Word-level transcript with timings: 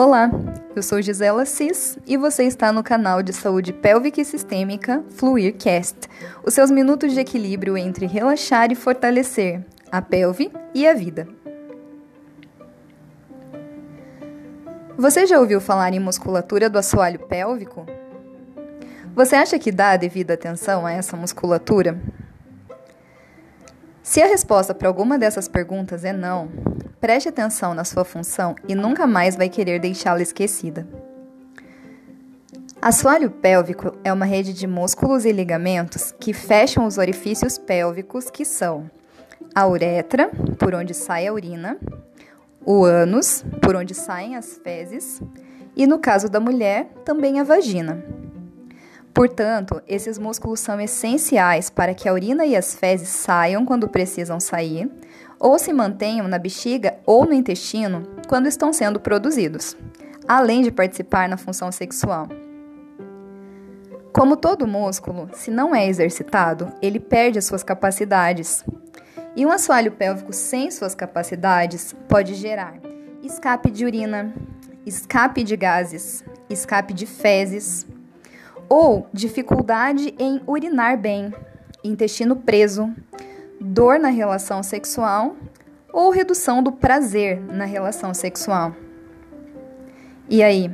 Olá, 0.00 0.30
eu 0.76 0.80
sou 0.80 1.02
Gisela 1.02 1.44
Cis 1.44 1.98
e 2.06 2.16
você 2.16 2.44
está 2.44 2.70
no 2.70 2.84
canal 2.84 3.20
de 3.20 3.32
saúde 3.32 3.72
pélvica 3.72 4.20
e 4.20 4.24
sistêmica 4.24 5.02
FluirCast, 5.10 6.08
os 6.44 6.54
seus 6.54 6.70
minutos 6.70 7.12
de 7.12 7.18
equilíbrio 7.18 7.76
entre 7.76 8.06
relaxar 8.06 8.70
e 8.70 8.76
fortalecer 8.76 9.60
a 9.90 10.00
pelve 10.00 10.52
e 10.72 10.86
a 10.86 10.94
vida. 10.94 11.26
Você 14.96 15.26
já 15.26 15.40
ouviu 15.40 15.60
falar 15.60 15.92
em 15.92 15.98
musculatura 15.98 16.70
do 16.70 16.78
assoalho 16.78 17.26
pélvico? 17.26 17.84
Você 19.16 19.34
acha 19.34 19.58
que 19.58 19.72
dá 19.72 19.90
a 19.90 19.96
devida 19.96 20.34
atenção 20.34 20.86
a 20.86 20.92
essa 20.92 21.16
musculatura? 21.16 22.00
Se 24.08 24.22
a 24.22 24.26
resposta 24.26 24.74
para 24.74 24.88
alguma 24.88 25.18
dessas 25.18 25.48
perguntas 25.48 26.02
é 26.02 26.14
não, 26.14 26.48
preste 26.98 27.28
atenção 27.28 27.74
na 27.74 27.84
sua 27.84 28.06
função 28.06 28.56
e 28.66 28.74
nunca 28.74 29.06
mais 29.06 29.36
vai 29.36 29.50
querer 29.50 29.78
deixá-la 29.78 30.22
esquecida. 30.22 30.88
Assoalho 32.80 33.30
pélvico 33.30 33.92
é 34.02 34.10
uma 34.10 34.24
rede 34.24 34.54
de 34.54 34.66
músculos 34.66 35.26
e 35.26 35.30
ligamentos 35.30 36.10
que 36.18 36.32
fecham 36.32 36.86
os 36.86 36.96
orifícios 36.96 37.58
pélvicos 37.58 38.30
que 38.30 38.46
são 38.46 38.90
a 39.54 39.68
uretra, 39.68 40.30
por 40.58 40.74
onde 40.74 40.94
sai 40.94 41.26
a 41.26 41.32
urina, 41.34 41.76
o 42.64 42.86
ânus, 42.86 43.44
por 43.60 43.76
onde 43.76 43.94
saem 43.94 44.36
as 44.36 44.56
fezes, 44.64 45.20
e 45.76 45.86
no 45.86 45.98
caso 45.98 46.30
da 46.30 46.40
mulher, 46.40 46.88
também 47.04 47.40
a 47.40 47.44
vagina. 47.44 48.02
Portanto, 49.12 49.82
esses 49.86 50.18
músculos 50.18 50.60
são 50.60 50.80
essenciais 50.80 51.70
para 51.70 51.94
que 51.94 52.08
a 52.08 52.12
urina 52.12 52.46
e 52.46 52.54
as 52.56 52.74
fezes 52.74 53.08
saiam 53.08 53.64
quando 53.64 53.88
precisam 53.88 54.38
sair, 54.38 54.90
ou 55.40 55.58
se 55.58 55.72
mantenham 55.72 56.28
na 56.28 56.38
bexiga 56.38 56.96
ou 57.06 57.24
no 57.24 57.32
intestino 57.32 58.06
quando 58.28 58.46
estão 58.46 58.72
sendo 58.72 59.00
produzidos, 59.00 59.76
além 60.26 60.62
de 60.62 60.70
participar 60.70 61.28
na 61.28 61.36
função 61.36 61.70
sexual. 61.72 62.28
Como 64.12 64.36
todo 64.36 64.66
músculo, 64.66 65.28
se 65.32 65.50
não 65.50 65.74
é 65.74 65.86
exercitado, 65.86 66.72
ele 66.82 66.98
perde 66.98 67.38
as 67.38 67.44
suas 67.44 67.62
capacidades. 67.62 68.64
E 69.36 69.46
um 69.46 69.50
assoalho 69.52 69.92
pélvico 69.92 70.32
sem 70.32 70.70
suas 70.70 70.94
capacidades 70.94 71.94
pode 72.08 72.34
gerar 72.34 72.80
escape 73.22 73.70
de 73.70 73.84
urina, 73.84 74.34
escape 74.86 75.42
de 75.42 75.56
gases, 75.56 76.24
escape 76.48 76.94
de 76.94 77.06
fezes, 77.06 77.86
ou 78.68 79.08
dificuldade 79.12 80.14
em 80.18 80.40
urinar 80.46 80.98
bem, 80.98 81.32
intestino 81.82 82.36
preso, 82.36 82.92
dor 83.60 83.98
na 83.98 84.08
relação 84.08 84.62
sexual 84.62 85.36
ou 85.92 86.10
redução 86.10 86.62
do 86.62 86.72
prazer 86.72 87.40
na 87.40 87.64
relação 87.64 88.12
sexual. 88.12 88.74
E 90.28 90.42
aí, 90.42 90.70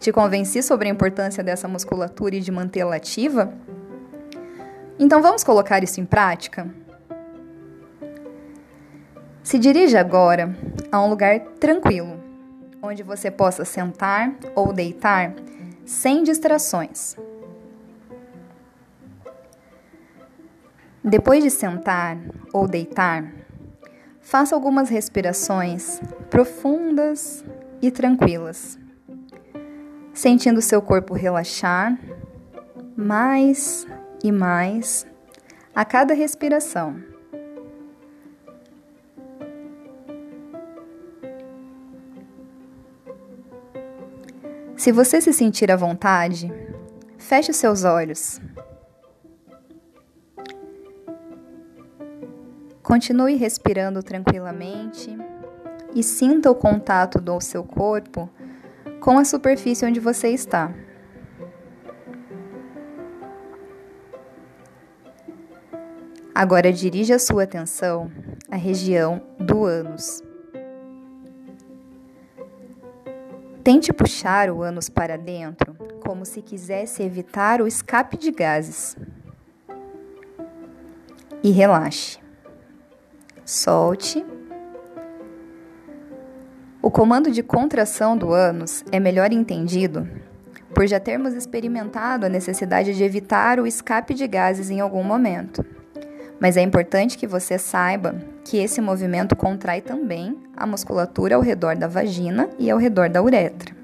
te 0.00 0.10
convenci 0.10 0.62
sobre 0.62 0.88
a 0.88 0.90
importância 0.90 1.44
dessa 1.44 1.68
musculatura 1.68 2.34
e 2.34 2.40
de 2.40 2.50
mantê-la 2.50 2.96
ativa? 2.96 3.52
Então 4.98 5.22
vamos 5.22 5.44
colocar 5.44 5.82
isso 5.84 6.00
em 6.00 6.04
prática? 6.04 6.68
Se 9.42 9.58
dirige 9.58 9.96
agora 9.96 10.54
a 10.90 11.00
um 11.00 11.08
lugar 11.08 11.40
tranquilo, 11.60 12.20
onde 12.82 13.02
você 13.02 13.30
possa 13.30 13.64
sentar 13.64 14.32
ou 14.54 14.72
deitar 14.72 15.34
sem 15.90 16.22
distrações. 16.22 17.16
Depois 21.02 21.42
de 21.42 21.50
sentar 21.50 22.16
ou 22.52 22.68
deitar, 22.68 23.32
faça 24.20 24.54
algumas 24.54 24.88
respirações 24.88 26.00
profundas 26.30 27.44
e 27.82 27.90
tranquilas, 27.90 28.78
sentindo 30.14 30.62
seu 30.62 30.80
corpo 30.80 31.12
relaxar 31.12 31.98
mais 32.96 33.84
e 34.22 34.30
mais 34.30 35.04
a 35.74 35.84
cada 35.84 36.14
respiração. 36.14 37.09
Se 44.80 44.90
você 44.90 45.20
se 45.20 45.30
sentir 45.30 45.70
à 45.70 45.76
vontade, 45.76 46.50
feche 47.18 47.50
os 47.50 47.58
seus 47.58 47.84
olhos. 47.84 48.40
Continue 52.82 53.36
respirando 53.36 54.02
tranquilamente 54.02 55.14
e 55.94 56.02
sinta 56.02 56.50
o 56.50 56.54
contato 56.54 57.20
do 57.20 57.38
seu 57.42 57.62
corpo 57.62 58.26
com 59.00 59.18
a 59.18 59.24
superfície 59.26 59.84
onde 59.84 60.00
você 60.00 60.30
está. 60.30 60.72
Agora 66.34 66.72
dirija 66.72 67.16
a 67.16 67.18
sua 67.18 67.42
atenção 67.42 68.10
à 68.50 68.56
região 68.56 69.20
do 69.38 69.62
ânus. 69.66 70.29
Tente 73.72 73.92
puxar 73.92 74.50
o 74.50 74.64
ânus 74.64 74.88
para 74.88 75.16
dentro, 75.16 75.76
como 76.04 76.26
se 76.26 76.42
quisesse 76.42 77.04
evitar 77.04 77.62
o 77.62 77.68
escape 77.68 78.16
de 78.16 78.32
gases. 78.32 78.96
E 81.40 81.52
relaxe. 81.52 82.18
Solte. 83.44 84.26
O 86.82 86.90
comando 86.90 87.30
de 87.30 87.44
contração 87.44 88.16
do 88.16 88.32
ânus 88.32 88.82
é 88.90 88.98
melhor 88.98 89.32
entendido 89.32 90.04
por 90.74 90.88
já 90.88 90.98
termos 90.98 91.32
experimentado 91.34 92.26
a 92.26 92.28
necessidade 92.28 92.92
de 92.92 93.04
evitar 93.04 93.60
o 93.60 93.68
escape 93.68 94.14
de 94.14 94.26
gases 94.26 94.68
em 94.68 94.80
algum 94.80 95.04
momento. 95.04 95.64
Mas 96.40 96.56
é 96.56 96.60
importante 96.60 97.16
que 97.16 97.24
você 97.24 97.56
saiba 97.56 98.16
que 98.44 98.58
esse 98.58 98.80
movimento 98.80 99.36
contrai 99.36 99.80
também 99.80 100.36
a 100.56 100.66
musculatura 100.66 101.36
ao 101.36 101.42
redor 101.42 101.76
da 101.76 101.86
vagina 101.86 102.48
e 102.58 102.70
ao 102.70 102.78
redor 102.78 103.08
da 103.08 103.22
uretra. 103.22 103.74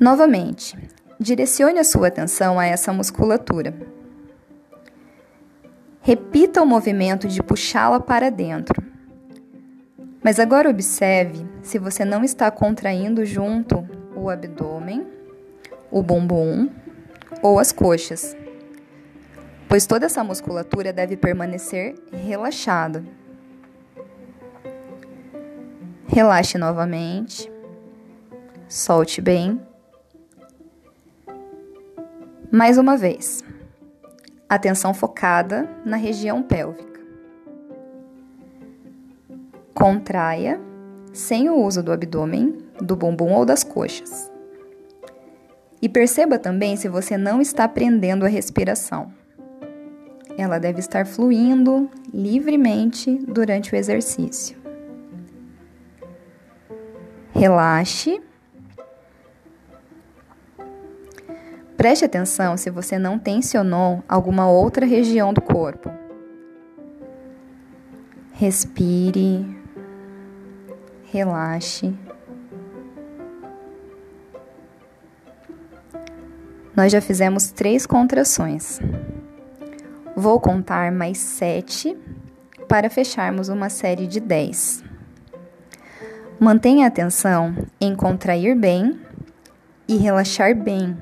Novamente, 0.00 0.76
direcione 1.18 1.78
a 1.78 1.84
sua 1.84 2.08
atenção 2.08 2.58
a 2.58 2.66
essa 2.66 2.92
musculatura. 2.92 3.74
Repita 6.02 6.62
o 6.62 6.66
movimento 6.66 7.26
de 7.26 7.42
puxá-la 7.42 7.98
para 7.98 8.30
dentro. 8.30 8.82
Mas 10.22 10.38
agora 10.38 10.68
observe 10.68 11.46
se 11.62 11.78
você 11.78 12.04
não 12.04 12.22
está 12.24 12.50
contraindo 12.50 13.24
junto 13.24 13.88
o 14.14 14.28
abdômen, 14.28 15.06
o 15.90 16.02
bumbum 16.02 16.68
ou 17.42 17.58
as 17.58 17.72
coxas 17.72 18.36
pois 19.68 19.86
toda 19.86 20.06
essa 20.06 20.22
musculatura 20.22 20.92
deve 20.92 21.16
permanecer 21.16 21.94
relaxada. 22.12 23.04
Relaxe 26.06 26.56
novamente, 26.56 27.50
solte 28.68 29.20
bem. 29.20 29.60
Mais 32.50 32.78
uma 32.78 32.96
vez, 32.96 33.44
atenção 34.48 34.94
focada 34.94 35.68
na 35.84 35.96
região 35.96 36.42
pélvica. 36.42 37.00
Contraia 39.74 40.60
sem 41.12 41.50
o 41.50 41.56
uso 41.56 41.82
do 41.82 41.92
abdômen, 41.92 42.56
do 42.80 42.94
bumbum 42.94 43.32
ou 43.32 43.44
das 43.44 43.64
coxas. 43.64 44.30
E 45.82 45.88
perceba 45.88 46.38
também 46.38 46.76
se 46.76 46.88
você 46.88 47.18
não 47.18 47.40
está 47.40 47.68
prendendo 47.68 48.24
a 48.24 48.28
respiração. 48.28 49.12
Ela 50.36 50.58
deve 50.58 50.80
estar 50.80 51.06
fluindo 51.06 51.90
livremente 52.12 53.18
durante 53.26 53.72
o 53.72 53.76
exercício. 53.76 54.56
Relaxe. 57.32 58.20
Preste 61.76 62.04
atenção 62.04 62.56
se 62.56 62.70
você 62.70 62.98
não 62.98 63.18
tensionou 63.18 64.02
alguma 64.08 64.50
outra 64.50 64.84
região 64.84 65.32
do 65.32 65.40
corpo. 65.40 65.90
Respire. 68.32 69.46
Relaxe. 71.04 71.94
Nós 76.74 76.92
já 76.92 77.00
fizemos 77.00 77.50
três 77.50 77.86
contrações. 77.86 78.78
Vou 80.18 80.40
contar 80.40 80.90
mais 80.90 81.18
sete 81.18 81.94
para 82.66 82.88
fecharmos 82.88 83.50
uma 83.50 83.68
série 83.68 84.06
de 84.06 84.18
dez. 84.18 84.82
Mantenha 86.40 86.86
atenção 86.86 87.54
em 87.78 87.94
contrair 87.94 88.56
bem 88.56 88.98
e 89.86 89.98
relaxar 89.98 90.56
bem. 90.56 90.96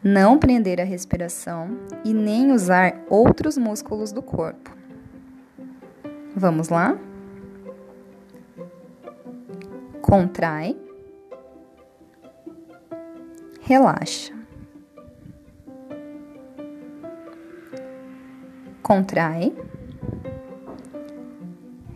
Não 0.00 0.38
prender 0.38 0.80
a 0.80 0.84
respiração 0.84 1.76
e 2.04 2.14
nem 2.14 2.52
usar 2.52 2.94
outros 3.10 3.58
músculos 3.58 4.12
do 4.12 4.22
corpo. 4.22 4.70
Vamos 6.36 6.68
lá? 6.68 6.96
Contrai. 10.00 10.76
Relaxa. 13.60 14.41
Contrai. 18.92 19.56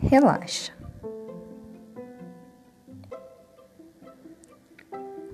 Relaxa. 0.01 0.73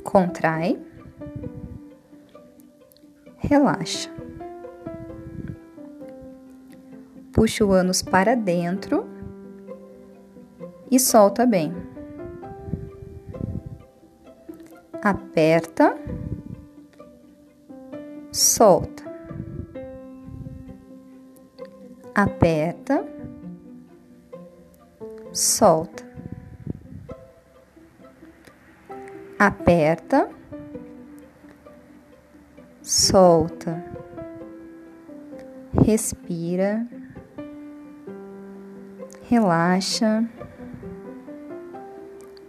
Contrai. 0.03 0.77
Relaxa. 3.37 4.09
Puxa 7.31 7.63
o 7.63 7.71
ânus 7.71 8.01
para 8.01 8.35
dentro 8.35 9.07
e 10.91 10.99
solta 10.99 11.45
bem. 11.45 11.73
Aperta, 15.01 15.95
solta. 18.33 19.02
Aperta, 22.15 23.05
solta. 25.31 26.03
Aperta, 29.39 30.29
solta. 32.81 33.83
Respira 35.85 36.87
relaxa 39.33 40.23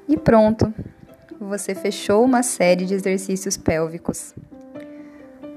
e 0.07 0.19
pronto, 0.19 0.73
você 1.41 1.75
fechou 1.75 2.23
uma 2.23 2.43
série 2.43 2.85
de 2.85 2.93
exercícios 2.93 3.57
pélvicos. 3.57 4.35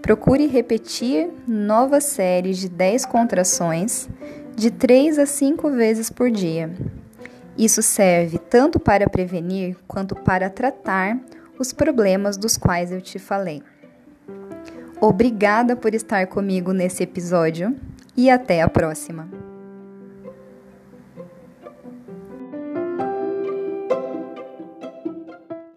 Procure 0.07 0.47
repetir 0.47 1.29
novas 1.45 2.05
séries 2.05 2.59
de 2.59 2.69
10 2.69 3.05
contrações 3.07 4.07
de 4.55 4.71
3 4.71 5.19
a 5.19 5.25
5 5.25 5.69
vezes 5.71 6.09
por 6.09 6.31
dia. 6.31 6.71
Isso 7.57 7.81
serve 7.81 8.37
tanto 8.37 8.79
para 8.79 9.09
prevenir 9.09 9.75
quanto 9.85 10.15
para 10.15 10.49
tratar 10.49 11.19
os 11.59 11.73
problemas 11.73 12.37
dos 12.37 12.55
quais 12.55 12.89
eu 12.89 13.01
te 13.01 13.19
falei. 13.19 13.61
Obrigada 15.01 15.75
por 15.75 15.93
estar 15.93 16.25
comigo 16.27 16.71
nesse 16.71 17.03
episódio 17.03 17.75
e 18.15 18.29
até 18.29 18.61
a 18.61 18.69
próxima! 18.69 19.27